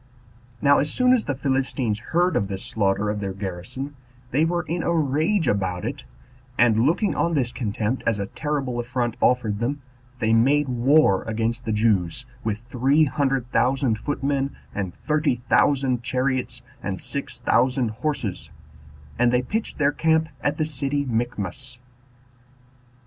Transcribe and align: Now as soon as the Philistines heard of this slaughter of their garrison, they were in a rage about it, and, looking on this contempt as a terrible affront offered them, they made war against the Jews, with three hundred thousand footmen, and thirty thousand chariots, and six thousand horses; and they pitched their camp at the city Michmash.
Now 0.63 0.79
as 0.79 0.91
soon 0.91 1.13
as 1.13 1.25
the 1.25 1.35
Philistines 1.35 1.99
heard 1.99 2.35
of 2.35 2.47
this 2.47 2.65
slaughter 2.65 3.11
of 3.11 3.19
their 3.19 3.33
garrison, 3.33 3.95
they 4.31 4.45
were 4.45 4.63
in 4.63 4.81
a 4.81 4.91
rage 4.91 5.47
about 5.47 5.85
it, 5.85 6.05
and, 6.57 6.81
looking 6.85 7.13
on 7.15 7.35
this 7.35 7.51
contempt 7.51 8.01
as 8.07 8.17
a 8.17 8.25
terrible 8.25 8.79
affront 8.79 9.15
offered 9.21 9.59
them, 9.59 9.83
they 10.17 10.33
made 10.33 10.67
war 10.67 11.21
against 11.25 11.65
the 11.65 11.71
Jews, 11.71 12.25
with 12.43 12.61
three 12.67 13.05
hundred 13.05 13.51
thousand 13.51 13.99
footmen, 13.99 14.55
and 14.73 14.95
thirty 14.95 15.35
thousand 15.49 16.01
chariots, 16.01 16.63
and 16.81 16.99
six 16.99 17.39
thousand 17.39 17.89
horses; 17.91 18.49
and 19.19 19.31
they 19.31 19.43
pitched 19.43 19.77
their 19.77 19.91
camp 19.91 20.29
at 20.41 20.57
the 20.57 20.65
city 20.65 21.05
Michmash. 21.05 21.79